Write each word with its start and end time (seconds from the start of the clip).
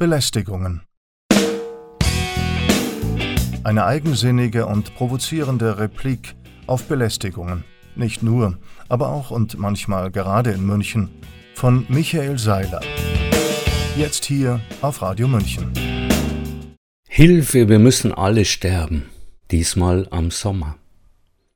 Belästigungen. 0.00 0.80
Eine 3.62 3.84
eigensinnige 3.84 4.64
und 4.64 4.94
provozierende 4.94 5.76
Replik 5.76 6.36
auf 6.66 6.84
Belästigungen. 6.84 7.64
Nicht 7.96 8.22
nur, 8.22 8.56
aber 8.88 9.10
auch 9.10 9.30
und 9.30 9.58
manchmal 9.58 10.10
gerade 10.10 10.52
in 10.52 10.64
München. 10.64 11.10
Von 11.54 11.84
Michael 11.90 12.38
Seiler. 12.38 12.80
Jetzt 13.94 14.24
hier 14.24 14.62
auf 14.80 15.02
Radio 15.02 15.28
München. 15.28 15.70
Hilfe, 17.06 17.68
wir 17.68 17.78
müssen 17.78 18.14
alle 18.14 18.46
sterben. 18.46 19.04
Diesmal 19.50 20.08
am 20.10 20.30
Sommer. 20.30 20.78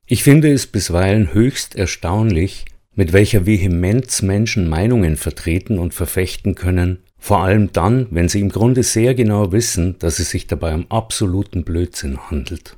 Ich 0.05 0.21
finde 0.21 0.53
es 0.53 0.67
bisweilen 0.67 1.33
höchst 1.33 1.75
erstaunlich, 1.75 2.65
mit 2.93 3.11
welcher 3.11 3.47
Vehemenz 3.47 4.21
Menschen 4.21 4.69
Meinungen 4.69 5.17
vertreten 5.17 5.79
und 5.79 5.95
verfechten 5.95 6.53
können, 6.53 6.99
vor 7.25 7.39
allem 7.39 7.73
dann, 7.73 8.05
wenn 8.11 8.29
sie 8.29 8.39
im 8.39 8.49
Grunde 8.49 8.83
sehr 8.83 9.15
genau 9.15 9.51
wissen, 9.51 9.95
dass 9.97 10.19
es 10.19 10.29
sich 10.29 10.45
dabei 10.45 10.75
um 10.75 10.85
absoluten 10.91 11.63
Blödsinn 11.63 12.29
handelt. 12.29 12.77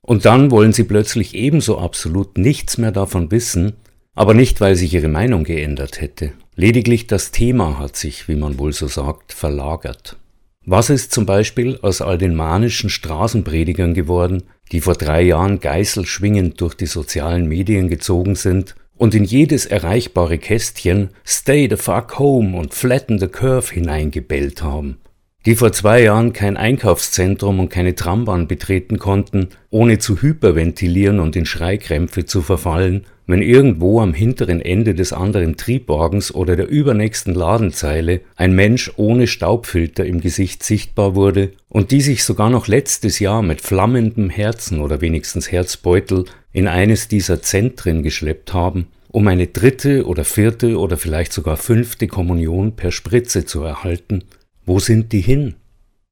Und 0.00 0.26
dann 0.26 0.52
wollen 0.52 0.72
sie 0.72 0.84
plötzlich 0.84 1.34
ebenso 1.34 1.76
absolut 1.76 2.38
nichts 2.38 2.78
mehr 2.78 2.92
davon 2.92 3.32
wissen, 3.32 3.72
aber 4.14 4.32
nicht, 4.32 4.60
weil 4.60 4.76
sich 4.76 4.94
ihre 4.94 5.08
Meinung 5.08 5.42
geändert 5.42 6.00
hätte. 6.00 6.34
Lediglich 6.54 7.08
das 7.08 7.32
Thema 7.32 7.80
hat 7.80 7.96
sich, 7.96 8.28
wie 8.28 8.36
man 8.36 8.60
wohl 8.60 8.72
so 8.72 8.86
sagt, 8.86 9.32
verlagert. 9.32 10.18
Was 10.64 10.88
ist 10.88 11.10
zum 11.10 11.26
Beispiel 11.26 11.76
aus 11.82 12.00
all 12.00 12.16
den 12.16 12.36
manischen 12.36 12.90
Straßenpredigern 12.90 13.94
geworden, 13.94 14.44
die 14.70 14.82
vor 14.82 14.94
drei 14.94 15.22
Jahren 15.22 15.58
geißelschwingend 15.58 16.60
durch 16.60 16.74
die 16.74 16.86
sozialen 16.86 17.48
Medien 17.48 17.88
gezogen 17.88 18.36
sind 18.36 18.76
und 19.00 19.14
in 19.14 19.24
jedes 19.24 19.64
erreichbare 19.64 20.36
Kästchen 20.36 21.08
Stay 21.26 21.66
the 21.70 21.76
fuck 21.76 22.18
home 22.18 22.54
und 22.54 22.74
Flatten 22.74 23.18
the 23.18 23.28
curve 23.28 23.72
hineingebellt 23.72 24.62
haben, 24.62 24.98
die 25.46 25.54
vor 25.54 25.72
zwei 25.72 26.02
Jahren 26.02 26.34
kein 26.34 26.58
Einkaufszentrum 26.58 27.60
und 27.60 27.70
keine 27.70 27.94
Trambahn 27.94 28.46
betreten 28.46 28.98
konnten, 28.98 29.48
ohne 29.70 29.98
zu 29.98 30.20
hyperventilieren 30.20 31.18
und 31.18 31.34
in 31.34 31.46
Schreikrämpfe 31.46 32.26
zu 32.26 32.42
verfallen, 32.42 33.06
wenn 33.26 33.40
irgendwo 33.40 34.00
am 34.00 34.12
hinteren 34.12 34.60
Ende 34.60 34.94
des 34.94 35.14
anderen 35.14 35.56
Triebwagens 35.56 36.34
oder 36.34 36.54
der 36.56 36.68
übernächsten 36.68 37.32
Ladenzeile 37.32 38.20
ein 38.36 38.52
Mensch 38.54 38.92
ohne 38.96 39.26
Staubfilter 39.26 40.04
im 40.04 40.20
Gesicht 40.20 40.62
sichtbar 40.62 41.14
wurde 41.14 41.52
und 41.70 41.90
die 41.90 42.02
sich 42.02 42.22
sogar 42.22 42.50
noch 42.50 42.66
letztes 42.68 43.18
Jahr 43.18 43.40
mit 43.40 43.62
flammendem 43.62 44.28
Herzen 44.28 44.80
oder 44.80 45.00
wenigstens 45.00 45.50
Herzbeutel 45.50 46.26
in 46.52 46.68
eines 46.68 47.08
dieser 47.08 47.42
Zentren 47.42 48.02
geschleppt 48.02 48.52
haben, 48.52 48.86
um 49.08 49.26
eine 49.28 49.48
dritte 49.48 50.06
oder 50.06 50.24
vierte 50.24 50.78
oder 50.78 50.96
vielleicht 50.96 51.32
sogar 51.32 51.56
fünfte 51.56 52.06
Kommunion 52.06 52.76
per 52.76 52.92
Spritze 52.92 53.44
zu 53.44 53.62
erhalten. 53.62 54.24
Wo 54.64 54.78
sind 54.78 55.12
die 55.12 55.20
hin? 55.20 55.54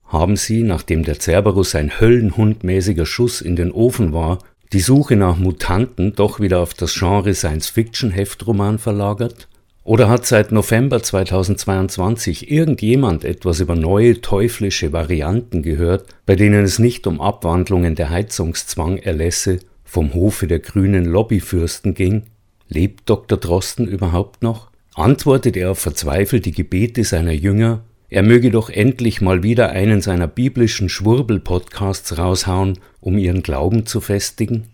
Haben 0.05 0.36
sie, 0.36 0.62
nachdem 0.62 1.05
der 1.05 1.20
Cerberus 1.20 1.75
ein 1.75 2.00
höllenhundmäßiger 2.00 3.06
Schuss 3.06 3.41
in 3.41 3.56
den 3.56 3.70
Ofen 3.70 4.12
war, 4.12 4.39
die 4.72 4.80
Suche 4.80 5.17
nach 5.17 5.39
Mutanten 5.39 6.14
doch 6.14 6.41
wieder 6.41 6.61
auf 6.61 6.75
das 6.75 6.95
Genre 6.95 7.34
Science-Fiction-Heftroman 7.34 8.78
verlagert? 8.78 9.48
Oder 9.84 10.11
hat 10.11 10.27
seit 10.27 10.52
November 10.52 11.02
2022 11.02 12.50
irgendjemand 12.50 13.25
etwas 13.25 13.61
über 13.61 13.75
neue 13.75 14.20
teuflische 14.20 14.92
Varianten 14.92 15.62
gehört, 15.62 16.05
bei 16.27 16.36
denen 16.36 16.64
es 16.64 16.78
nicht 16.78 17.06
um 17.06 17.23
Abwandlungen 17.23 17.95
der 17.95 18.11
Heizungszwang 18.11 18.98
erlässe, 18.98 19.61
vom 19.89 20.14
Hofe 20.14 20.47
der 20.47 20.61
grünen 20.61 21.06
Lobbyfürsten 21.06 21.94
ging? 21.94 22.25
Lebt 22.69 23.08
Dr. 23.08 23.39
Drosten 23.39 23.89
überhaupt 23.89 24.42
noch? 24.42 24.70
Antwortet 24.95 25.56
er 25.56 25.70
auf 25.70 25.78
verzweifelt 25.78 26.45
die 26.45 26.53
Gebete 26.53 27.05
seiner 27.05 27.33
Jünger, 27.33 27.83
er 28.11 28.22
möge 28.22 28.50
doch 28.50 28.70
endlich 28.70 29.20
mal 29.20 29.42
wieder 29.42 29.70
einen 29.70 30.00
seiner 30.00 30.28
biblischen 30.28 30.89
Schwurbel-Podcasts 30.89 32.17
raushauen, 32.17 32.78
um 33.00 33.19
ihren 33.19 33.42
Glauben 33.42 33.84
zu 33.84 34.00
festigen? 34.00 34.69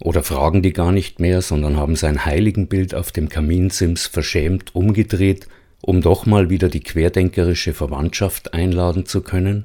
Oder 0.00 0.22
fragen 0.22 0.62
die 0.62 0.72
gar 0.72 0.92
nicht 0.92 1.18
mehr, 1.18 1.42
sondern 1.42 1.76
haben 1.76 1.96
sein 1.96 2.24
Heiligenbild 2.24 2.94
auf 2.94 3.10
dem 3.10 3.28
Kaminsims 3.28 4.06
verschämt 4.06 4.74
umgedreht, 4.74 5.48
um 5.80 6.00
doch 6.00 6.26
mal 6.26 6.48
wieder 6.48 6.68
die 6.68 6.80
querdenkerische 6.80 7.72
Verwandtschaft 7.72 8.54
einladen 8.54 9.06
zu 9.06 9.20
können? 9.22 9.64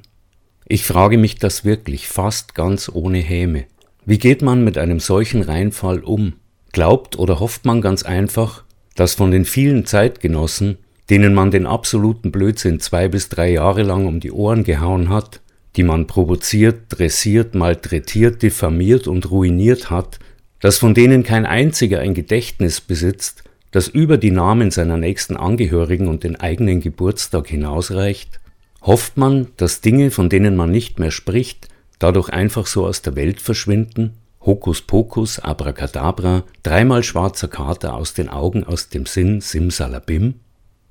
Ich 0.66 0.84
frage 0.84 1.18
mich 1.18 1.36
das 1.36 1.64
wirklich 1.64 2.08
fast 2.08 2.54
ganz 2.56 2.90
ohne 2.92 3.18
Häme. 3.18 3.66
Wie 4.04 4.18
geht 4.18 4.42
man 4.42 4.64
mit 4.64 4.78
einem 4.78 4.98
solchen 4.98 5.42
Reinfall 5.42 6.00
um? 6.00 6.32
Glaubt 6.72 7.18
oder 7.20 7.38
hofft 7.38 7.64
man 7.64 7.80
ganz 7.80 8.02
einfach, 8.02 8.64
dass 8.96 9.14
von 9.14 9.30
den 9.30 9.44
vielen 9.44 9.86
Zeitgenossen, 9.86 10.78
denen 11.08 11.34
man 11.34 11.52
den 11.52 11.66
absoluten 11.66 12.32
Blödsinn 12.32 12.80
zwei 12.80 13.06
bis 13.06 13.28
drei 13.28 13.52
Jahre 13.52 13.84
lang 13.84 14.06
um 14.06 14.18
die 14.18 14.32
Ohren 14.32 14.64
gehauen 14.64 15.08
hat, 15.08 15.40
die 15.76 15.84
man 15.84 16.08
provoziert, 16.08 16.86
dressiert, 16.88 17.54
malträtiert, 17.54 18.42
diffamiert 18.42 19.06
und 19.06 19.30
ruiniert 19.30 19.88
hat, 19.88 20.18
dass 20.58 20.78
von 20.78 20.94
denen 20.94 21.22
kein 21.22 21.46
einziger 21.46 22.00
ein 22.00 22.14
Gedächtnis 22.14 22.80
besitzt, 22.80 23.44
das 23.70 23.86
über 23.86 24.16
die 24.16 24.32
Namen 24.32 24.72
seiner 24.72 24.96
nächsten 24.96 25.36
Angehörigen 25.36 26.08
und 26.08 26.24
den 26.24 26.34
eigenen 26.34 26.80
Geburtstag 26.80 27.46
hinausreicht? 27.46 28.40
Hofft 28.82 29.16
man, 29.16 29.46
dass 29.58 29.80
Dinge, 29.80 30.10
von 30.10 30.28
denen 30.28 30.56
man 30.56 30.72
nicht 30.72 30.98
mehr 30.98 31.12
spricht, 31.12 31.68
dadurch 32.02 32.30
einfach 32.30 32.66
so 32.66 32.86
aus 32.86 33.02
der 33.02 33.16
Welt 33.16 33.40
verschwinden? 33.40 34.14
Hokuspokus, 34.44 35.38
Abracadabra, 35.38 36.42
dreimal 36.62 37.02
schwarzer 37.04 37.48
Kater 37.48 37.94
aus 37.94 38.12
den 38.12 38.28
Augen, 38.28 38.64
aus 38.64 38.88
dem 38.88 39.06
Sinn, 39.06 39.40
Simsalabim? 39.40 40.34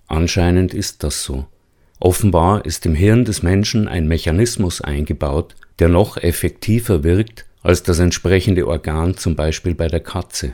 Anscheinend 0.07 0.73
ist 0.73 1.03
das 1.03 1.23
so. 1.23 1.47
Offenbar 1.99 2.65
ist 2.65 2.85
im 2.85 2.95
Hirn 2.95 3.25
des 3.25 3.43
Menschen 3.43 3.87
ein 3.87 4.07
Mechanismus 4.07 4.81
eingebaut, 4.81 5.55
der 5.79 5.89
noch 5.89 6.17
effektiver 6.17 7.03
wirkt 7.03 7.45
als 7.61 7.83
das 7.83 7.99
entsprechende 7.99 8.67
Organ 8.67 9.15
zum 9.17 9.35
Beispiel 9.35 9.75
bei 9.75 9.87
der 9.87 9.99
Katze. 9.99 10.53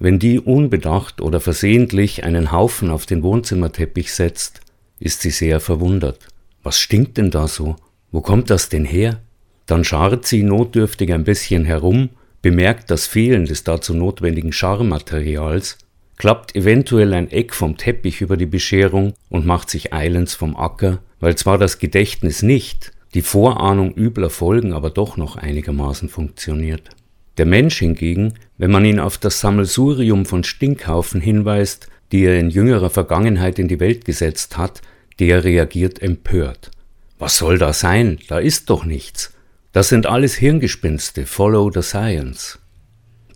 Wenn 0.00 0.18
die 0.18 0.40
unbedacht 0.40 1.20
oder 1.20 1.40
versehentlich 1.40 2.24
einen 2.24 2.50
Haufen 2.52 2.90
auf 2.90 3.06
den 3.06 3.22
Wohnzimmerteppich 3.22 4.12
setzt, 4.12 4.60
ist 4.98 5.20
sie 5.20 5.30
sehr 5.30 5.60
verwundert. 5.60 6.18
Was 6.62 6.78
stinkt 6.78 7.18
denn 7.18 7.30
da 7.30 7.46
so? 7.46 7.76
Wo 8.10 8.20
kommt 8.20 8.50
das 8.50 8.68
denn 8.68 8.84
her? 8.84 9.20
Dann 9.68 9.84
scharrt 9.84 10.26
sie 10.26 10.42
notdürftig 10.42 11.12
ein 11.12 11.24
bisschen 11.24 11.66
herum, 11.66 12.08
bemerkt 12.40 12.90
das 12.90 13.06
Fehlen 13.06 13.44
des 13.44 13.64
dazu 13.64 13.92
notwendigen 13.94 14.50
Scharmaterials, 14.50 15.76
klappt 16.16 16.56
eventuell 16.56 17.12
ein 17.12 17.30
Eck 17.30 17.54
vom 17.54 17.76
Teppich 17.76 18.22
über 18.22 18.38
die 18.38 18.46
Bescherung 18.46 19.12
und 19.28 19.44
macht 19.44 19.68
sich 19.68 19.92
eilends 19.92 20.34
vom 20.34 20.56
Acker, 20.56 21.00
weil 21.20 21.36
zwar 21.36 21.58
das 21.58 21.78
Gedächtnis 21.78 22.42
nicht, 22.42 22.92
die 23.12 23.20
Vorahnung 23.20 23.94
übler 23.94 24.30
Folgen 24.30 24.72
aber 24.72 24.88
doch 24.88 25.18
noch 25.18 25.36
einigermaßen 25.36 26.08
funktioniert. 26.08 26.88
Der 27.36 27.46
Mensch 27.46 27.78
hingegen, 27.78 28.34
wenn 28.56 28.70
man 28.70 28.86
ihn 28.86 28.98
auf 28.98 29.18
das 29.18 29.38
Sammelsurium 29.40 30.24
von 30.24 30.44
Stinkhaufen 30.44 31.20
hinweist, 31.20 31.88
die 32.10 32.24
er 32.24 32.40
in 32.40 32.48
jüngerer 32.48 32.90
Vergangenheit 32.90 33.58
in 33.58 33.68
die 33.68 33.80
Welt 33.80 34.06
gesetzt 34.06 34.56
hat, 34.56 34.80
der 35.20 35.44
reagiert 35.44 36.00
empört. 36.00 36.70
Was 37.18 37.36
soll 37.36 37.58
da 37.58 37.74
sein? 37.74 38.18
Da 38.28 38.38
ist 38.38 38.70
doch 38.70 38.86
nichts. 38.86 39.34
Das 39.72 39.90
sind 39.90 40.06
alles 40.06 40.34
Hirngespinste, 40.34 41.26
follow 41.26 41.70
the 41.70 41.82
science. 41.82 42.58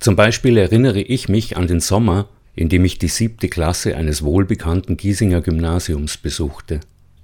Zum 0.00 0.16
Beispiel 0.16 0.56
erinnere 0.56 1.00
ich 1.00 1.28
mich 1.28 1.58
an 1.58 1.66
den 1.66 1.80
Sommer, 1.80 2.28
in 2.54 2.70
dem 2.70 2.84
ich 2.86 2.98
die 2.98 3.08
siebte 3.08 3.48
Klasse 3.48 3.96
eines 3.96 4.22
wohlbekannten 4.22 4.96
Giesinger 4.96 5.42
Gymnasiums 5.42 6.16
besuchte. 6.16 6.80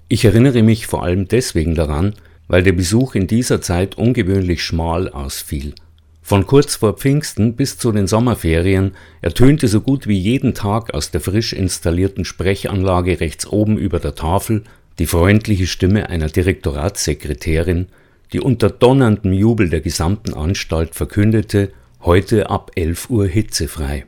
Ich 0.09 0.25
erinnere 0.25 0.63
mich 0.63 0.87
vor 0.87 1.03
allem 1.03 1.27
deswegen 1.27 1.75
daran, 1.75 2.15
weil 2.49 2.63
der 2.63 2.73
Besuch 2.73 3.15
in 3.15 3.27
dieser 3.27 3.61
Zeit 3.63 3.97
ungewöhnlich 3.97 4.63
schmal 4.63 5.09
ausfiel. 5.09 5.75
Von 6.21 6.47
kurz 6.47 6.77
vor 6.77 6.99
Pfingsten 6.99 7.57
bis 7.57 7.79
zu 7.79 7.93
den 7.93 8.07
Sommerferien 8.07 8.93
ertönte 9.23 9.69
so 9.69 9.81
gut 9.81 10.07
wie 10.07 10.19
jeden 10.19 10.53
Tag 10.53 10.93
aus 10.93 11.11
der 11.11 11.23
frisch 11.23 11.55
installierten 11.55 12.27
Sprechanlage 12.27 13.21
rechts 13.21 13.47
oben 13.47 13.79
über 13.79 14.01
der 14.01 14.15
Tafel 14.15 14.65
die 14.99 15.07
freundliche 15.07 15.67
Stimme 15.67 16.11
einer 16.11 16.29
Direktoratssekretärin, 16.29 17.87
die 18.33 18.41
unter 18.41 18.71
donnerndem 18.71 19.33
Jubel 19.33 19.71
der 19.71 19.81
gesamten 19.81 20.35
Anstalt 20.35 20.95
verkündete, 20.95 21.73
heute 22.01 22.51
ab 22.51 22.71
11 22.75 23.11
Uhr 23.11 23.27
hitzefrei. 23.27 24.07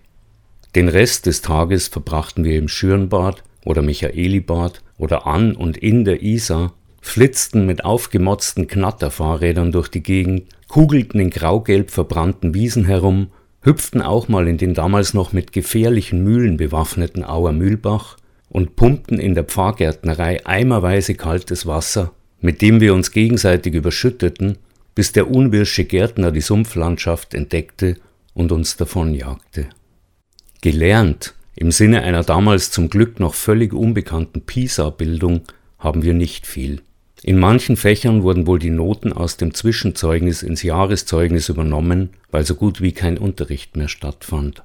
Den 0.74 0.88
Rest 0.88 1.26
des 1.26 1.42
Tages 1.42 1.88
verbrachten 1.88 2.44
wir 2.44 2.56
im 2.56 2.68
Schürnbad 2.68 3.42
oder 3.64 3.82
Michaelibad 3.82 4.82
oder 4.98 5.26
an 5.26 5.56
und 5.56 5.76
in 5.76 6.04
der 6.04 6.22
Isar, 6.22 6.74
flitzten 7.00 7.66
mit 7.66 7.84
aufgemotzten 7.84 8.66
Knatterfahrrädern 8.66 9.72
durch 9.72 9.88
die 9.88 10.02
Gegend, 10.02 10.44
kugelten 10.68 11.18
in 11.18 11.30
graugelb 11.30 11.90
verbrannten 11.90 12.54
Wiesen 12.54 12.84
herum, 12.84 13.28
hüpften 13.62 14.02
auch 14.02 14.28
mal 14.28 14.46
in 14.46 14.58
den 14.58 14.74
damals 14.74 15.14
noch 15.14 15.32
mit 15.32 15.52
gefährlichen 15.52 16.22
Mühlen 16.22 16.56
bewaffneten 16.56 17.24
Auer 17.24 17.52
Mühlbach 17.52 18.16
und 18.48 18.76
pumpten 18.76 19.18
in 19.18 19.34
der 19.34 19.44
Pfarrgärtnerei 19.44 20.44
eimerweise 20.46 21.14
kaltes 21.14 21.66
Wasser 21.66 22.12
mit 22.40 22.62
dem 22.62 22.80
wir 22.80 22.94
uns 22.94 23.10
gegenseitig 23.10 23.74
überschütteten, 23.74 24.58
bis 24.94 25.12
der 25.12 25.30
unwirsche 25.30 25.84
Gärtner 25.84 26.32
die 26.32 26.40
Sumpflandschaft 26.40 27.34
entdeckte 27.34 27.96
und 28.34 28.52
uns 28.52 28.76
davonjagte. 28.76 29.68
Gelernt 30.60 31.34
im 31.56 31.72
Sinne 31.72 32.02
einer 32.02 32.22
damals 32.22 32.70
zum 32.70 32.88
Glück 32.88 33.20
noch 33.20 33.34
völlig 33.34 33.72
unbekannten 33.72 34.42
PISA-Bildung 34.42 35.42
haben 35.78 36.02
wir 36.02 36.14
nicht 36.14 36.46
viel. 36.46 36.80
In 37.22 37.38
manchen 37.38 37.76
Fächern 37.76 38.22
wurden 38.22 38.46
wohl 38.46 38.58
die 38.58 38.70
Noten 38.70 39.12
aus 39.12 39.36
dem 39.36 39.52
Zwischenzeugnis 39.52 40.42
ins 40.42 40.62
Jahreszeugnis 40.62 41.50
übernommen, 41.50 42.10
weil 42.30 42.46
so 42.46 42.54
gut 42.54 42.80
wie 42.80 42.92
kein 42.92 43.18
Unterricht 43.18 43.76
mehr 43.76 43.88
stattfand. 43.88 44.62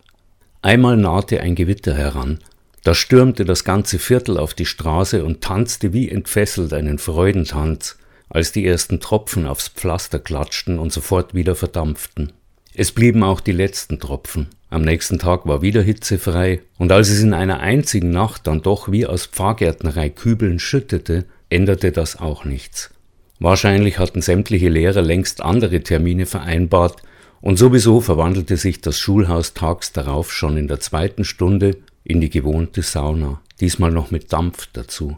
Einmal 0.61 0.95
nahte 0.95 1.41
ein 1.41 1.55
Gewitter 1.55 1.93
heran, 1.93 2.39
da 2.85 2.93
stürmte 2.93 3.45
das 3.45 3.63
ganze 3.63 3.97
Viertel 3.97 4.37
auf 4.37 4.53
die 4.53 4.67
Straße 4.67 5.25
und 5.25 5.41
tanzte 5.41 5.91
wie 5.91 6.07
entfesselt 6.07 6.71
einen 6.71 6.99
Freudentanz, 6.99 7.97
als 8.29 8.51
die 8.51 8.63
ersten 8.63 8.99
Tropfen 8.99 9.47
aufs 9.47 9.69
Pflaster 9.69 10.19
klatschten 10.19 10.77
und 10.77 10.93
sofort 10.93 11.33
wieder 11.33 11.55
verdampften. 11.55 12.31
Es 12.75 12.91
blieben 12.91 13.23
auch 13.23 13.39
die 13.39 13.53
letzten 13.53 13.99
Tropfen. 13.99 14.49
Am 14.69 14.83
nächsten 14.83 15.17
Tag 15.17 15.47
war 15.47 15.63
wieder 15.63 15.81
hitzefrei, 15.81 16.61
und 16.77 16.91
als 16.91 17.09
es 17.09 17.23
in 17.23 17.33
einer 17.33 17.59
einzigen 17.59 18.11
Nacht 18.11 18.45
dann 18.45 18.61
doch 18.61 18.91
wie 18.91 19.07
aus 19.07 19.25
Pfarrgärtnerei 19.25 20.09
Kübeln 20.11 20.59
schüttete, 20.59 21.25
änderte 21.49 21.91
das 21.91 22.19
auch 22.19 22.45
nichts. 22.45 22.91
Wahrscheinlich 23.39 23.97
hatten 23.97 24.21
sämtliche 24.21 24.69
Lehrer 24.69 25.01
längst 25.01 25.41
andere 25.41 25.81
Termine 25.81 26.27
vereinbart, 26.27 27.01
und 27.41 27.57
sowieso 27.57 27.99
verwandelte 27.99 28.57
sich 28.57 28.81
das 28.81 28.99
Schulhaus 28.99 29.55
tags 29.55 29.91
darauf 29.91 30.31
schon 30.31 30.55
in 30.55 30.67
der 30.67 30.79
zweiten 30.79 31.23
Stunde 31.23 31.77
in 32.05 32.21
die 32.21 32.29
gewohnte 32.29 32.83
Sauna, 32.83 33.41
diesmal 33.59 33.91
noch 33.91 34.11
mit 34.11 34.31
Dampf 34.31 34.69
dazu. 34.71 35.17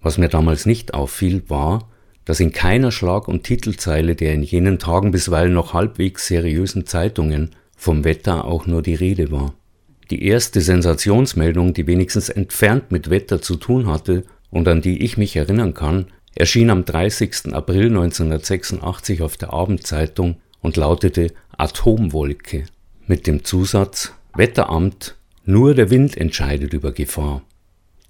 Was 0.00 0.16
mir 0.16 0.28
damals 0.28 0.64
nicht 0.64 0.94
auffiel, 0.94 1.42
war, 1.48 1.90
dass 2.24 2.40
in 2.40 2.52
keiner 2.52 2.92
Schlag- 2.92 3.28
und 3.28 3.42
Titelzeile 3.42 4.14
der 4.14 4.32
in 4.32 4.42
jenen 4.42 4.78
Tagen 4.78 5.10
bisweilen 5.10 5.52
noch 5.52 5.74
halbwegs 5.74 6.28
seriösen 6.28 6.86
Zeitungen 6.86 7.50
vom 7.76 8.04
Wetter 8.04 8.44
auch 8.44 8.66
nur 8.66 8.82
die 8.82 8.94
Rede 8.94 9.30
war. 9.30 9.54
Die 10.10 10.24
erste 10.24 10.60
Sensationsmeldung, 10.60 11.74
die 11.74 11.86
wenigstens 11.86 12.28
entfernt 12.28 12.92
mit 12.92 13.10
Wetter 13.10 13.42
zu 13.42 13.56
tun 13.56 13.86
hatte 13.86 14.24
und 14.50 14.68
an 14.68 14.80
die 14.80 15.02
ich 15.02 15.18
mich 15.18 15.36
erinnern 15.36 15.74
kann, 15.74 16.06
erschien 16.34 16.70
am 16.70 16.84
30. 16.84 17.52
April 17.52 17.86
1986 17.86 19.22
auf 19.22 19.36
der 19.36 19.52
Abendzeitung 19.52 20.36
und 20.60 20.76
lautete 20.76 21.32
Atomwolke 21.56 22.64
mit 23.06 23.26
dem 23.26 23.44
Zusatz 23.44 24.12
Wetteramt 24.34 25.17
nur 25.48 25.74
der 25.74 25.88
Wind 25.88 26.14
entscheidet 26.18 26.74
über 26.74 26.92
Gefahr. 26.92 27.40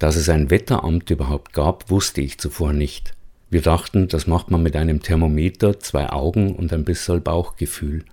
Dass 0.00 0.16
es 0.16 0.28
ein 0.28 0.50
Wetteramt 0.50 1.08
überhaupt 1.08 1.52
gab, 1.52 1.88
wusste 1.88 2.20
ich 2.20 2.38
zuvor 2.38 2.72
nicht. 2.72 3.12
Wir 3.48 3.62
dachten, 3.62 4.08
das 4.08 4.26
macht 4.26 4.50
man 4.50 4.60
mit 4.60 4.74
einem 4.74 5.02
Thermometer, 5.02 5.78
zwei 5.78 6.10
Augen 6.10 6.56
und 6.56 6.72
ein 6.72 6.84
bisschen 6.84 7.22
Bauchgefühl. 7.22 8.04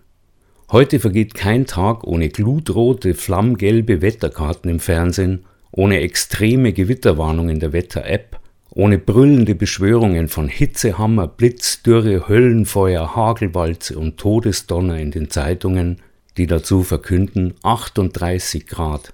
Heute 0.71 0.99
vergeht 0.99 1.33
kein 1.33 1.65
Tag 1.65 2.03
ohne 2.03 2.29
glutrote, 2.29 3.15
flammgelbe 3.15 4.03
Wetterkarten 4.03 4.69
im 4.69 4.79
Fernsehen, 4.79 5.45
ohne 5.71 6.01
extreme 6.01 6.71
Gewitterwarnungen 6.71 7.59
der 7.59 7.73
Wetter-App, 7.73 8.39
ohne 8.69 8.99
brüllende 8.99 9.55
Beschwörungen 9.55 10.27
von 10.27 10.47
Hitzehammer, 10.47 11.27
Blitz, 11.27 11.81
Dürre, 11.81 12.27
Höllenfeuer, 12.27 13.15
Hagelwalze 13.15 13.97
und 13.97 14.17
Todesdonner 14.17 14.99
in 14.99 15.09
den 15.09 15.31
Zeitungen, 15.31 15.97
die 16.37 16.47
dazu 16.47 16.83
verkünden 16.83 17.53
38 17.63 18.67
Grad. 18.67 19.13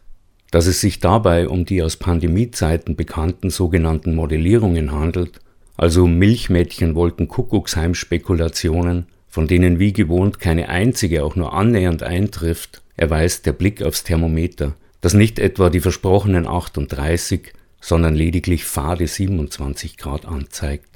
Dass 0.51 0.67
es 0.67 0.79
sich 0.81 0.99
dabei 0.99 1.47
um 1.47 1.65
die 1.65 1.81
aus 1.81 1.97
Pandemiezeiten 1.97 2.95
bekannten 2.95 3.49
sogenannten 3.49 4.13
Modellierungen 4.15 4.91
handelt, 4.91 5.39
also 5.77 6.05
Milchmädchen-Wolken-Kuckucksheim-Spekulationen, 6.07 9.07
von 9.27 9.47
denen 9.47 9.79
wie 9.79 9.93
gewohnt 9.93 10.39
keine 10.39 10.69
einzige 10.69 11.23
auch 11.23 11.37
nur 11.37 11.53
annähernd 11.53 12.03
eintrifft, 12.03 12.81
erweist 12.97 13.45
der 13.45 13.53
Blick 13.53 13.81
aufs 13.81 14.03
Thermometer, 14.03 14.73
das 14.99 15.13
nicht 15.13 15.39
etwa 15.39 15.69
die 15.69 15.79
versprochenen 15.79 16.45
38, 16.45 17.53
sondern 17.79 18.13
lediglich 18.13 18.65
fade 18.65 19.07
27 19.07 19.95
Grad 19.97 20.25
anzeigt. 20.25 20.91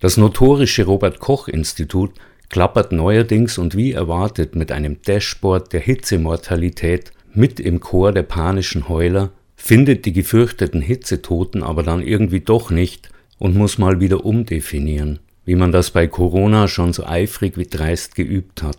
Das 0.00 0.16
notorische 0.16 0.84
Robert 0.84 1.18
Koch 1.18 1.48
Institut 1.48 2.12
klappert 2.48 2.92
neuerdings 2.92 3.58
und 3.58 3.76
wie 3.76 3.92
erwartet 3.92 4.54
mit 4.56 4.72
einem 4.72 5.02
Dashboard 5.02 5.72
der 5.72 5.80
Hitzemortalität 5.80 7.12
mit 7.34 7.60
im 7.60 7.80
Chor 7.80 8.12
der 8.12 8.22
panischen 8.22 8.88
Heuler, 8.88 9.30
findet 9.56 10.06
die 10.06 10.12
gefürchteten 10.12 10.80
Hitzetoten 10.80 11.62
aber 11.62 11.82
dann 11.82 12.02
irgendwie 12.02 12.40
doch 12.40 12.70
nicht 12.70 13.10
und 13.38 13.56
muss 13.56 13.78
mal 13.78 14.00
wieder 14.00 14.24
umdefinieren, 14.24 15.18
wie 15.44 15.56
man 15.56 15.72
das 15.72 15.90
bei 15.90 16.06
Corona 16.06 16.68
schon 16.68 16.92
so 16.92 17.04
eifrig 17.04 17.58
wie 17.58 17.66
dreist 17.66 18.14
geübt 18.14 18.62
hat. 18.62 18.78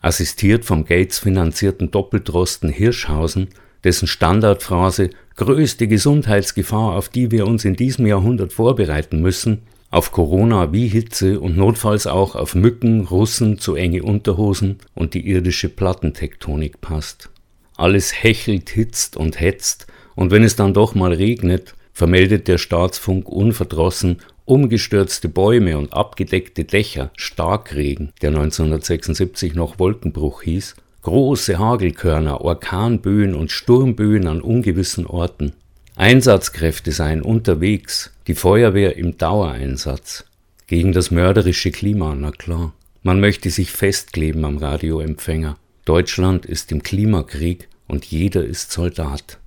Assistiert 0.00 0.64
vom 0.64 0.84
Gates 0.84 1.18
finanzierten 1.18 1.90
Doppeldrosten 1.90 2.68
Hirschhausen, 2.68 3.48
dessen 3.82 4.06
Standardphrase 4.06 5.10
größte 5.36 5.88
Gesundheitsgefahr, 5.88 6.94
auf 6.94 7.08
die 7.08 7.30
wir 7.30 7.46
uns 7.46 7.64
in 7.64 7.76
diesem 7.76 8.06
Jahrhundert 8.06 8.52
vorbereiten 8.52 9.20
müssen, 9.20 9.62
auf 9.90 10.12
Corona 10.12 10.72
wie 10.72 10.88
Hitze 10.88 11.40
und 11.40 11.56
notfalls 11.56 12.06
auch 12.06 12.34
auf 12.34 12.54
Mücken, 12.54 13.02
Russen, 13.06 13.58
zu 13.58 13.74
enge 13.74 14.02
Unterhosen 14.02 14.78
und 14.94 15.14
die 15.14 15.28
irdische 15.28 15.68
Plattentektonik 15.68 16.80
passt. 16.80 17.30
Alles 17.76 18.22
hechelt, 18.22 18.70
hitzt 18.70 19.16
und 19.16 19.40
hetzt, 19.40 19.86
und 20.14 20.30
wenn 20.30 20.44
es 20.44 20.56
dann 20.56 20.74
doch 20.74 20.94
mal 20.94 21.12
regnet, 21.12 21.74
vermeldet 21.92 22.48
der 22.48 22.58
Staatsfunk 22.58 23.28
unverdrossen 23.28 24.18
umgestürzte 24.46 25.28
Bäume 25.28 25.76
und 25.76 25.92
abgedeckte 25.92 26.64
Dächer, 26.64 27.10
Starkregen, 27.16 28.12
der 28.22 28.30
1976 28.30 29.54
noch 29.54 29.78
Wolkenbruch 29.78 30.42
hieß, 30.42 30.76
große 31.02 31.58
Hagelkörner, 31.58 32.40
Orkanböen 32.40 33.34
und 33.34 33.50
Sturmböen 33.50 34.26
an 34.28 34.40
ungewissen 34.40 35.06
Orten. 35.06 35.52
Einsatzkräfte 35.98 36.92
seien 36.92 37.22
unterwegs, 37.22 38.12
die 38.26 38.34
Feuerwehr 38.34 38.98
im 38.98 39.16
Dauereinsatz. 39.16 40.26
Gegen 40.66 40.92
das 40.92 41.10
mörderische 41.10 41.70
Klima, 41.70 42.14
na 42.14 42.32
klar. 42.32 42.74
Man 43.02 43.18
möchte 43.18 43.48
sich 43.48 43.72
festkleben 43.72 44.44
am 44.44 44.58
Radioempfänger. 44.58 45.56
Deutschland 45.86 46.44
ist 46.44 46.70
im 46.70 46.82
Klimakrieg 46.82 47.68
und 47.88 48.04
jeder 48.04 48.44
ist 48.44 48.72
Soldat. 48.72 49.38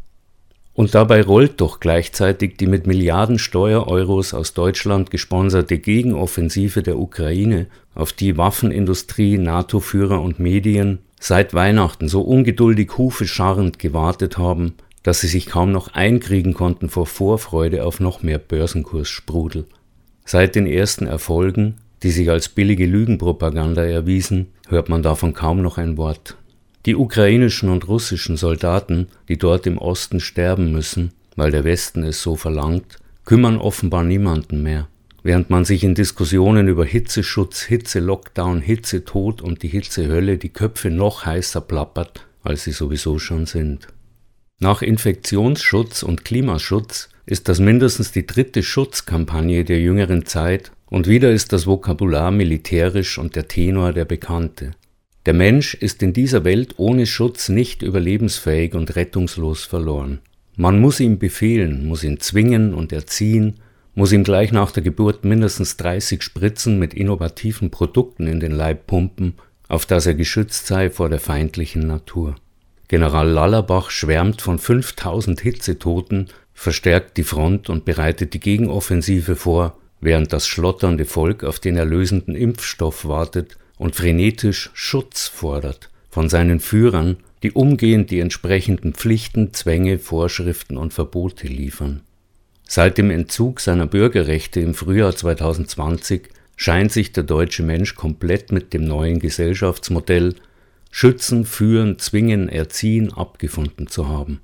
Und 0.73 0.95
dabei 0.95 1.21
rollt 1.21 1.61
doch 1.61 1.79
gleichzeitig 1.79 2.57
die 2.57 2.65
mit 2.65 2.87
Milliarden 2.87 3.37
Steuereuros 3.37 4.33
aus 4.33 4.55
Deutschland 4.55 5.11
gesponserte 5.11 5.77
Gegenoffensive 5.77 6.81
der 6.81 6.97
Ukraine, 6.97 7.67
auf 7.93 8.11
die 8.11 8.37
Waffenindustrie, 8.37 9.37
NATO-Führer 9.37 10.19
und 10.19 10.39
Medien 10.39 10.99
seit 11.19 11.53
Weihnachten 11.53 12.07
so 12.07 12.21
ungeduldig 12.21 12.97
hufescharrend 12.97 13.77
gewartet 13.77 14.39
haben, 14.39 14.73
dass 15.03 15.21
sie 15.21 15.27
sich 15.27 15.45
kaum 15.45 15.71
noch 15.71 15.89
einkriegen 15.89 16.53
konnten 16.53 16.89
vor 16.89 17.05
Vorfreude 17.05 17.85
auf 17.85 17.99
noch 17.99 18.21
mehr 18.21 18.39
Börsenkurssprudel. 18.39 19.65
Seit 20.25 20.55
den 20.55 20.67
ersten 20.67 21.07
Erfolgen, 21.07 21.75
die 22.03 22.11
sich 22.11 22.29
als 22.29 22.49
billige 22.49 22.85
Lügenpropaganda 22.85 23.83
erwiesen, 23.83 24.47
hört 24.67 24.89
man 24.89 25.03
davon 25.03 25.33
kaum 25.33 25.61
noch 25.61 25.77
ein 25.77 25.97
Wort. 25.97 26.37
Die 26.85 26.95
ukrainischen 26.95 27.69
und 27.69 27.87
russischen 27.87 28.37
Soldaten, 28.37 29.07
die 29.27 29.37
dort 29.37 29.67
im 29.67 29.77
Osten 29.77 30.19
sterben 30.19 30.71
müssen, 30.71 31.11
weil 31.35 31.51
der 31.51 31.63
Westen 31.63 32.03
es 32.03 32.21
so 32.21 32.35
verlangt, 32.35 32.97
kümmern 33.25 33.57
offenbar 33.57 34.03
niemanden 34.03 34.63
mehr, 34.63 34.87
während 35.23 35.49
man 35.49 35.65
sich 35.65 35.83
in 35.83 35.95
Diskussionen 35.95 36.67
über 36.67 36.85
Hitzeschutz, 36.85 37.63
Hitze-Lockdown, 37.63 38.61
Hitzetod 38.61 39.41
und 39.41 39.61
die 39.61 39.67
Hitzehölle 39.67 40.37
die 40.37 40.49
Köpfe 40.49 40.89
noch 40.89 41.25
heißer 41.25 41.61
plappert, 41.61 42.25
als 42.43 42.63
sie 42.63 42.71
sowieso 42.71 43.19
schon 43.19 43.45
sind. 43.45 43.87
Nach 44.61 44.81
Infektionsschutz 44.81 46.03
und 46.03 46.25
Klimaschutz 46.25 47.07
ist 47.25 47.47
das 47.47 47.61
mindestens 47.61 48.11
die 48.11 48.27
dritte 48.27 48.61
Schutzkampagne 48.61 49.63
der 49.63 49.79
jüngeren 49.79 50.25
Zeit 50.25 50.73
und 50.87 51.07
wieder 51.07 51.31
ist 51.31 51.53
das 51.53 51.65
Vokabular 51.65 52.29
militärisch 52.31 53.17
und 53.17 53.37
der 53.37 53.47
Tenor 53.47 53.93
der 53.93 54.03
bekannte. 54.03 54.71
Der 55.25 55.33
Mensch 55.33 55.75
ist 55.75 56.03
in 56.03 56.11
dieser 56.11 56.43
Welt 56.43 56.73
ohne 56.75 57.05
Schutz 57.05 57.47
nicht 57.47 57.81
überlebensfähig 57.83 58.73
und 58.73 58.97
rettungslos 58.97 59.63
verloren. 59.63 60.19
Man 60.57 60.81
muss 60.81 60.99
ihm 60.99 61.19
befehlen, 61.19 61.87
muss 61.87 62.03
ihn 62.03 62.19
zwingen 62.19 62.73
und 62.73 62.91
erziehen, 62.91 63.61
muss 63.95 64.11
ihm 64.11 64.25
gleich 64.25 64.51
nach 64.51 64.71
der 64.71 64.83
Geburt 64.83 65.23
mindestens 65.23 65.77
30 65.77 66.21
Spritzen 66.21 66.77
mit 66.77 66.93
innovativen 66.93 67.71
Produkten 67.71 68.27
in 68.27 68.41
den 68.41 68.51
Leib 68.51 68.87
pumpen, 68.87 69.35
auf 69.69 69.85
dass 69.85 70.05
er 70.05 70.15
geschützt 70.15 70.67
sei 70.67 70.89
vor 70.89 71.07
der 71.07 71.19
feindlichen 71.19 71.87
Natur. 71.87 72.35
General 72.89 73.29
Lallerbach 73.29 73.91
schwärmt 73.91 74.41
von 74.41 74.59
5000 74.59 75.39
Hitzetoten, 75.39 76.27
verstärkt 76.53 77.17
die 77.17 77.23
Front 77.23 77.69
und 77.69 77.85
bereitet 77.85 78.33
die 78.33 78.39
Gegenoffensive 78.39 79.35
vor, 79.37 79.77
während 80.01 80.33
das 80.33 80.47
schlotternde 80.47 81.05
Volk 81.05 81.43
auf 81.43 81.59
den 81.59 81.77
erlösenden 81.77 82.35
Impfstoff 82.35 83.05
wartet 83.05 83.57
und 83.77 83.95
frenetisch 83.95 84.71
Schutz 84.73 85.27
fordert 85.27 85.89
von 86.09 86.27
seinen 86.27 86.59
Führern, 86.59 87.17
die 87.43 87.51
umgehend 87.51 88.09
die 88.09 88.19
entsprechenden 88.19 88.93
Pflichten, 88.93 89.53
Zwänge, 89.53 89.99
Vorschriften 89.99 90.75
und 90.75 90.91
Verbote 90.91 91.47
liefern. 91.47 92.01
Seit 92.67 92.97
dem 92.97 93.11
Entzug 93.11 93.59
seiner 93.59 93.85
Bürgerrechte 93.85 94.59
im 94.59 94.73
Frühjahr 94.73 95.15
2020 95.15 96.29
scheint 96.55 96.91
sich 96.91 97.13
der 97.13 97.23
deutsche 97.23 97.63
Mensch 97.63 97.95
komplett 97.95 98.51
mit 98.51 98.73
dem 98.73 98.83
neuen 98.83 99.19
Gesellschaftsmodell 99.19 100.35
Schützen, 100.89 101.45
Führen, 101.45 101.99
Zwingen, 101.99 102.49
Erziehen 102.49 103.13
abgefunden 103.13 103.87
zu 103.87 104.07
haben. 104.07 104.41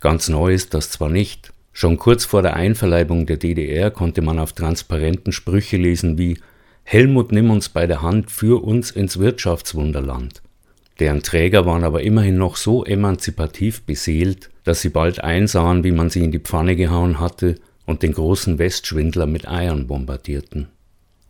Ganz 0.00 0.28
neu 0.28 0.52
ist 0.52 0.74
das 0.74 0.90
zwar 0.90 1.08
nicht, 1.08 1.54
Schon 1.76 1.98
kurz 1.98 2.24
vor 2.24 2.40
der 2.40 2.54
Einverleibung 2.54 3.26
der 3.26 3.36
DDR 3.36 3.90
konnte 3.90 4.22
man 4.22 4.38
auf 4.38 4.52
Transparenten 4.52 5.32
Sprüche 5.32 5.76
lesen 5.76 6.16
wie 6.18 6.38
Helmut 6.84 7.32
nimm 7.32 7.50
uns 7.50 7.68
bei 7.68 7.88
der 7.88 8.00
Hand, 8.00 8.30
für 8.30 8.62
uns 8.62 8.92
ins 8.92 9.18
Wirtschaftswunderland. 9.18 10.40
Deren 11.00 11.24
Träger 11.24 11.66
waren 11.66 11.82
aber 11.82 12.02
immerhin 12.02 12.38
noch 12.38 12.54
so 12.54 12.84
emanzipativ 12.84 13.82
beseelt, 13.82 14.50
dass 14.62 14.82
sie 14.82 14.90
bald 14.90 15.24
einsahen, 15.24 15.82
wie 15.82 15.90
man 15.90 16.10
sie 16.10 16.22
in 16.22 16.30
die 16.30 16.38
Pfanne 16.38 16.76
gehauen 16.76 17.18
hatte 17.18 17.56
und 17.86 18.04
den 18.04 18.12
großen 18.12 18.60
Westschwindler 18.60 19.26
mit 19.26 19.48
Eiern 19.48 19.88
bombardierten. 19.88 20.68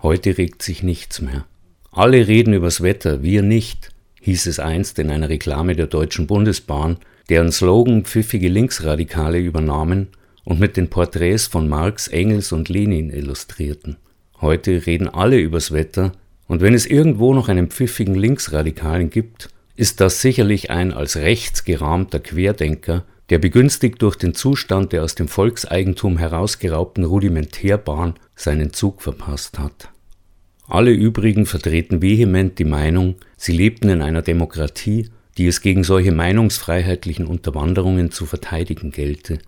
Heute 0.02 0.37
regt 0.37 0.61
sich 0.61 0.82
nichts 0.82 1.23
mehr. 1.23 1.46
Alle 1.90 2.26
reden 2.28 2.52
übers 2.52 2.82
Wetter, 2.82 3.23
wir 3.23 3.40
nicht, 3.40 3.94
hieß 4.25 4.47
es 4.47 4.59
einst 4.59 4.99
in 4.99 5.11
einer 5.11 5.28
Reklame 5.28 5.76
der 5.76 5.87
Deutschen 5.87 6.26
Bundesbahn, 6.26 6.97
deren 7.28 7.52
Slogan 7.52 8.04
pfiffige 8.04 8.49
Linksradikale 8.49 9.38
übernahmen 9.38 10.09
und 10.45 10.59
mit 10.59 10.78
den 10.78 10.88
Porträts 10.88 11.47
von 11.47 11.69
Marx, 11.69 12.09
Engels 12.09 12.50
und 12.50 12.71
Lenin 12.71 13.11
illustrierten. 13.11 13.97
Heute 14.40 14.87
reden 14.87 15.09
alle 15.09 15.38
übers 15.38 15.73
Wetter, 15.73 16.12
und 16.47 16.62
wenn 16.62 16.73
es 16.73 16.87
irgendwo 16.87 17.35
noch 17.35 17.49
einen 17.49 17.69
pfiffigen 17.69 18.14
Linksradikalen 18.14 19.11
gibt, 19.11 19.50
ist 19.76 20.00
das 20.00 20.23
sicherlich 20.23 20.71
ein 20.71 20.95
als 20.95 21.16
rechts 21.16 21.64
gerahmter 21.64 22.21
Querdenker, 22.21 23.04
der 23.28 23.38
begünstigt 23.38 24.00
durch 24.00 24.16
den 24.16 24.35
Zustand 24.35 24.93
der 24.93 25.02
aus 25.02 25.14
dem 25.14 25.28
Volkseigentum 25.28 26.16
herausgeraubten 26.16 27.04
Rudimentärbahn 27.04 28.14
seinen 28.37 28.73
Zug 28.73 29.02
verpasst 29.02 29.59
hat. 29.59 29.90
Alle 30.66 30.93
übrigen 30.93 31.45
vertreten 31.45 32.00
vehement 32.00 32.59
die 32.59 32.64
Meinung, 32.64 33.16
sie 33.45 33.53
lebten 33.53 33.89
in 33.89 34.03
einer 34.03 34.23
Demokratie, 34.23 35.11
die 35.37 35.47
es 35.47 35.61
gegen 35.61 35.85
solche 35.85 36.13
meinungsfreiheitlichen 36.13 37.27
Unterwanderungen 37.27 38.11
zu 38.11 38.27
verteidigen 38.27 38.91
gelte. 38.91 39.39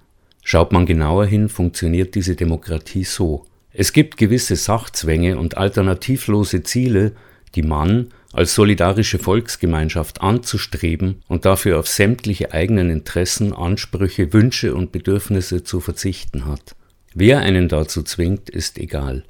Schaut 0.42 0.72
man 0.72 0.86
genauer 0.86 1.26
hin, 1.26 1.48
funktioniert 1.48 2.14
diese 2.14 2.36
Demokratie 2.36 3.04
so. 3.04 3.46
Es 3.72 3.92
gibt 3.92 4.16
gewisse 4.16 4.56
Sachzwänge 4.56 5.38
und 5.38 5.56
alternativlose 5.56 6.62
Ziele, 6.62 7.12
die 7.54 7.62
man, 7.62 8.08
als 8.32 8.54
solidarische 8.54 9.18
Volksgemeinschaft 9.18 10.20
anzustreben 10.20 11.22
und 11.26 11.46
dafür 11.46 11.78
auf 11.78 11.88
sämtliche 11.88 12.52
eigenen 12.52 12.90
Interessen, 12.90 13.54
Ansprüche, 13.54 14.32
Wünsche 14.32 14.74
und 14.74 14.92
Bedürfnisse 14.92 15.64
zu 15.64 15.80
verzichten 15.80 16.44
hat. 16.44 16.76
Wer 17.14 17.40
einen 17.40 17.68
dazu 17.68 18.02
zwingt, 18.02 18.50
ist 18.50 18.78
egal. 18.78 19.24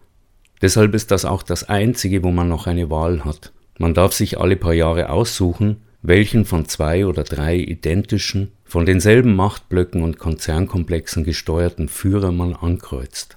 Deshalb 0.61 0.95
ist 0.95 1.13
das 1.13 1.25
auch 1.25 1.45
das 1.45 1.69
Einzige, 1.69 2.25
wo 2.25 2.33
man 2.33 2.49
noch 2.49 2.67
eine 2.67 2.91
Wahl 2.91 3.25
hat. 3.25 3.53
Man 3.79 3.95
darf 3.95 4.13
sich 4.13 4.39
alle 4.39 4.57
paar 4.57 4.75
Jahre 4.75 5.11
aussuchen, 5.11 5.83
welchen 6.03 6.45
von 6.45 6.67
zwei 6.67 7.07
oder 7.07 7.25
drei 7.25 7.57
identischen, 7.57 8.53
von 8.65 8.87
denselben 8.87 9.35
Machtblöcken 9.37 10.03
und 10.03 10.19
Konzernkomplexen 10.19 11.25
gesteuerten 11.25 11.89
Führer 11.89 12.33
man 12.33 12.55
ankreuzt. 12.55 13.37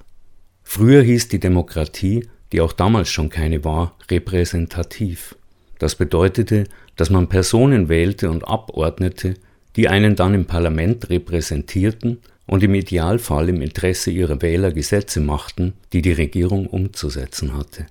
Früher 0.64 1.02
hieß 1.02 1.30
die 1.30 1.40
Demokratie, 1.40 2.28
die 2.52 2.62
auch 2.62 2.74
damals 2.74 3.10
schon 3.10 3.30
keine 3.30 3.64
war, 3.64 3.96
repräsentativ. 4.10 5.36
Das 5.80 5.96
bedeutete, 5.96 6.66
dass 6.96 7.10
man 7.10 7.28
Personen 7.28 7.90
wählte 7.90 8.30
und 8.30 8.48
abordnete, 8.48 9.36
die 9.76 9.88
einen 9.88 10.16
dann 10.16 10.34
im 10.34 10.46
Parlament 10.46 11.10
repräsentierten 11.10 12.20
und 12.46 12.64
im 12.64 12.74
Idealfall 12.74 13.50
im 13.50 13.62
Interesse 13.62 14.12
ihrer 14.12 14.42
Wähler 14.42 14.72
Gesetze 14.72 15.22
machten, 15.22 15.74
die 15.94 16.02
die 16.02 16.12
Regierung 16.12 16.68
umzusetzen 16.68 17.56
hatte. 17.56 17.86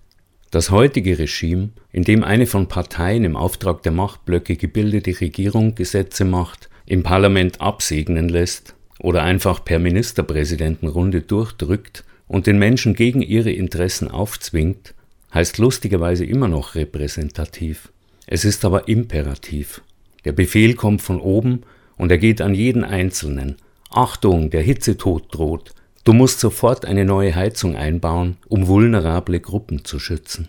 Das 0.50 0.70
heutige 0.70 1.18
Regime, 1.18 1.70
in 1.92 2.04
dem 2.04 2.24
eine 2.24 2.46
von 2.46 2.68
Parteien 2.68 3.24
im 3.24 3.36
Auftrag 3.36 3.82
der 3.82 3.92
Machtblöcke 3.92 4.56
gebildete 4.56 5.20
Regierung 5.20 5.74
Gesetze 5.74 6.24
macht, 6.24 6.70
im 6.86 7.02
Parlament 7.02 7.60
absegnen 7.60 8.30
lässt 8.30 8.74
oder 8.98 9.22
einfach 9.22 9.62
per 9.62 9.78
Ministerpräsidentenrunde 9.78 11.20
durchdrückt 11.20 12.04
und 12.26 12.46
den 12.46 12.58
Menschen 12.58 12.94
gegen 12.94 13.20
ihre 13.20 13.50
Interessen 13.50 14.10
aufzwingt, 14.10 14.94
heißt 15.34 15.58
lustigerweise 15.58 16.24
immer 16.24 16.48
noch 16.48 16.74
repräsentativ. 16.74 17.92
Es 18.26 18.46
ist 18.46 18.64
aber 18.64 18.88
imperativ. 18.88 19.82
Der 20.24 20.32
Befehl 20.32 20.74
kommt 20.74 21.02
von 21.02 21.20
oben 21.20 21.62
und 21.98 22.10
er 22.10 22.18
geht 22.18 22.40
an 22.40 22.54
jeden 22.54 22.84
Einzelnen. 22.84 23.56
Achtung, 23.90 24.48
der 24.48 24.62
Hitzetod 24.62 25.26
droht. 25.30 25.74
Du 26.08 26.14
musst 26.14 26.40
sofort 26.40 26.86
eine 26.86 27.04
neue 27.04 27.34
Heizung 27.34 27.76
einbauen, 27.76 28.38
um 28.48 28.66
vulnerable 28.66 29.40
Gruppen 29.40 29.84
zu 29.84 29.98
schützen. 29.98 30.48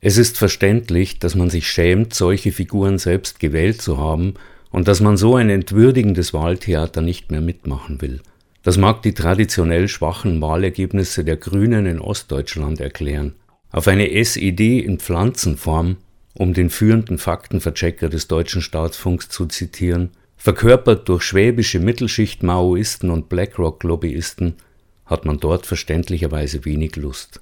Es 0.00 0.16
ist 0.16 0.38
verständlich, 0.38 1.18
dass 1.18 1.34
man 1.34 1.50
sich 1.50 1.68
schämt, 1.68 2.14
solche 2.14 2.52
Figuren 2.52 2.96
selbst 2.96 3.38
gewählt 3.38 3.82
zu 3.82 3.98
haben 3.98 4.32
und 4.70 4.88
dass 4.88 5.02
man 5.02 5.18
so 5.18 5.36
ein 5.36 5.50
entwürdigendes 5.50 6.32
Wahltheater 6.32 7.02
nicht 7.02 7.30
mehr 7.30 7.42
mitmachen 7.42 8.00
will. 8.00 8.22
Das 8.62 8.78
mag 8.78 9.02
die 9.02 9.12
traditionell 9.12 9.88
schwachen 9.88 10.40
Wahlergebnisse 10.40 11.22
der 11.22 11.36
Grünen 11.36 11.84
in 11.84 12.00
Ostdeutschland 12.00 12.80
erklären 12.80 13.34
auf 13.70 13.88
eine 13.88 14.10
SED 14.10 14.78
in 14.78 15.00
Pflanzenform, 15.00 15.98
um 16.32 16.54
den 16.54 16.70
führenden 16.70 17.18
Faktenverchecker 17.18 18.08
des 18.08 18.26
deutschen 18.26 18.62
Staatsfunks 18.62 19.28
zu 19.28 19.44
zitieren, 19.44 20.12
verkörpert 20.38 21.06
durch 21.10 21.24
schwäbische 21.24 21.78
Mittelschicht-Maoisten 21.78 23.10
und 23.10 23.28
BlackRock-Lobbyisten, 23.28 24.54
hat 25.08 25.24
man 25.24 25.40
dort 25.40 25.66
verständlicherweise 25.66 26.64
wenig 26.64 26.94
Lust. 26.96 27.40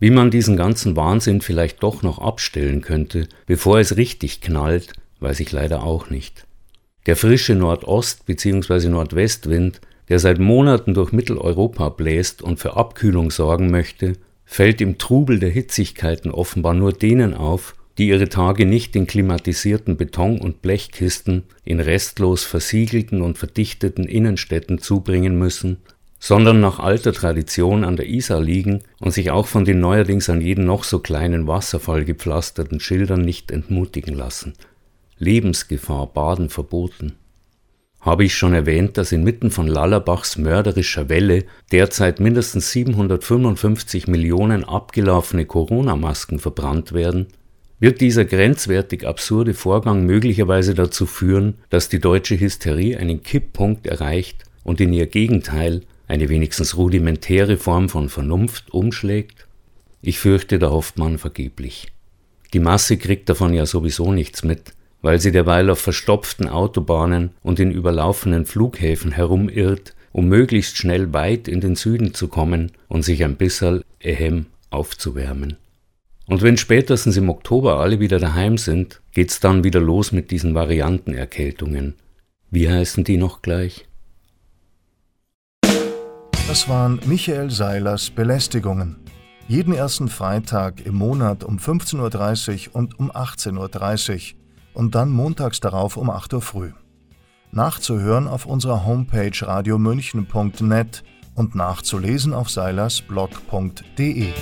Wie 0.00 0.10
man 0.10 0.32
diesen 0.32 0.56
ganzen 0.56 0.96
Wahnsinn 0.96 1.40
vielleicht 1.40 1.82
doch 1.84 2.02
noch 2.02 2.18
abstellen 2.18 2.80
könnte, 2.80 3.28
bevor 3.46 3.78
es 3.78 3.96
richtig 3.96 4.40
knallt, 4.40 4.92
weiß 5.20 5.38
ich 5.38 5.52
leider 5.52 5.84
auch 5.84 6.10
nicht. 6.10 6.44
Der 7.06 7.14
frische 7.14 7.54
Nordost- 7.54 8.26
bzw. 8.26 8.88
Nordwestwind, 8.88 9.80
der 10.08 10.18
seit 10.18 10.40
Monaten 10.40 10.94
durch 10.94 11.12
Mitteleuropa 11.12 11.90
bläst 11.90 12.42
und 12.42 12.58
für 12.58 12.76
Abkühlung 12.76 13.30
sorgen 13.30 13.70
möchte, 13.70 14.14
fällt 14.44 14.80
im 14.80 14.98
Trubel 14.98 15.38
der 15.38 15.50
Hitzigkeiten 15.50 16.30
offenbar 16.30 16.74
nur 16.74 16.92
denen 16.92 17.34
auf, 17.34 17.74
die 17.98 18.08
ihre 18.08 18.28
Tage 18.28 18.66
nicht 18.66 18.96
in 18.96 19.06
klimatisierten 19.06 19.96
Beton- 19.96 20.40
und 20.40 20.62
Blechkisten 20.62 21.44
in 21.64 21.78
restlos 21.78 22.44
versiegelten 22.44 23.22
und 23.22 23.38
verdichteten 23.38 24.04
Innenstädten 24.04 24.78
zubringen 24.78 25.38
müssen, 25.38 25.78
sondern 26.24 26.60
nach 26.60 26.78
alter 26.78 27.12
Tradition 27.12 27.82
an 27.82 27.96
der 27.96 28.08
Isar 28.08 28.40
liegen 28.40 28.84
und 29.00 29.10
sich 29.10 29.32
auch 29.32 29.48
von 29.48 29.64
den 29.64 29.80
neuerdings 29.80 30.30
an 30.30 30.40
jeden 30.40 30.64
noch 30.64 30.84
so 30.84 31.00
kleinen 31.00 31.48
Wasserfall 31.48 32.04
gepflasterten 32.04 32.78
Schildern 32.78 33.22
nicht 33.22 33.50
entmutigen 33.50 34.14
lassen. 34.14 34.52
Lebensgefahr, 35.18 36.06
Baden 36.06 36.48
verboten. 36.48 37.14
Habe 38.00 38.22
ich 38.22 38.36
schon 38.36 38.54
erwähnt, 38.54 38.98
dass 38.98 39.10
inmitten 39.10 39.50
von 39.50 39.66
Lallerbachs 39.66 40.38
mörderischer 40.38 41.08
Welle 41.08 41.44
derzeit 41.72 42.20
mindestens 42.20 42.70
755 42.70 44.06
Millionen 44.06 44.62
abgelaufene 44.62 45.44
Corona-Masken 45.44 46.38
verbrannt 46.38 46.92
werden? 46.92 47.26
Wird 47.80 48.00
dieser 48.00 48.24
grenzwertig 48.24 49.08
absurde 49.08 49.54
Vorgang 49.54 50.06
möglicherweise 50.06 50.74
dazu 50.74 51.04
führen, 51.04 51.54
dass 51.68 51.88
die 51.88 51.98
deutsche 51.98 52.38
Hysterie 52.38 52.96
einen 52.96 53.24
Kipppunkt 53.24 53.88
erreicht 53.88 54.44
und 54.62 54.80
in 54.80 54.92
ihr 54.92 55.06
Gegenteil, 55.06 55.82
eine 56.12 56.28
wenigstens 56.28 56.76
rudimentäre 56.76 57.56
Form 57.56 57.88
von 57.88 58.10
Vernunft, 58.10 58.70
umschlägt? 58.70 59.46
Ich 60.02 60.18
fürchte, 60.18 60.58
da 60.58 60.70
hofft 60.70 60.98
man 60.98 61.16
vergeblich. 61.16 61.86
Die 62.52 62.58
Masse 62.58 62.98
kriegt 62.98 63.30
davon 63.30 63.54
ja 63.54 63.64
sowieso 63.64 64.12
nichts 64.12 64.44
mit, 64.44 64.74
weil 65.00 65.18
sie 65.20 65.32
derweil 65.32 65.70
auf 65.70 65.78
verstopften 65.78 66.50
Autobahnen 66.50 67.30
und 67.42 67.58
in 67.60 67.70
überlaufenen 67.70 68.44
Flughäfen 68.44 69.12
herumirrt, 69.12 69.94
um 70.12 70.28
möglichst 70.28 70.76
schnell 70.76 71.14
weit 71.14 71.48
in 71.48 71.62
den 71.62 71.76
Süden 71.76 72.12
zu 72.12 72.28
kommen 72.28 72.72
und 72.88 73.04
sich 73.04 73.24
ein 73.24 73.36
bisserl 73.36 73.82
ehem 73.98 74.44
aufzuwärmen. 74.68 75.56
Und 76.26 76.42
wenn 76.42 76.58
spätestens 76.58 77.16
im 77.16 77.30
Oktober 77.30 77.78
alle 77.78 78.00
wieder 78.00 78.18
daheim 78.18 78.58
sind, 78.58 79.00
geht's 79.12 79.40
dann 79.40 79.64
wieder 79.64 79.80
los 79.80 80.12
mit 80.12 80.30
diesen 80.30 80.54
Variantenerkältungen. 80.54 81.94
Wie 82.50 82.68
heißen 82.68 83.02
die 83.02 83.16
noch 83.16 83.40
gleich? 83.40 83.86
Das 86.48 86.68
waren 86.68 87.00
Michael 87.06 87.50
Seilers 87.50 88.10
Belästigungen. 88.10 88.96
Jeden 89.48 89.72
ersten 89.74 90.08
Freitag 90.08 90.84
im 90.84 90.94
Monat 90.94 91.44
um 91.44 91.58
15.30 91.58 92.68
Uhr 92.68 92.76
und 92.76 92.98
um 92.98 93.10
18.30 93.10 94.34
Uhr 94.34 94.38
und 94.74 94.94
dann 94.94 95.10
montags 95.10 95.60
darauf 95.60 95.96
um 95.96 96.10
8 96.10 96.34
Uhr 96.34 96.42
früh. 96.42 96.72
Nachzuhören 97.50 98.28
auf 98.28 98.46
unserer 98.46 98.84
Homepage 98.84 99.32
radiomünchen.net 99.40 101.04
und 101.34 101.54
nachzulesen 101.54 102.34
auf 102.34 102.50
seilersblog.de. 102.50 104.32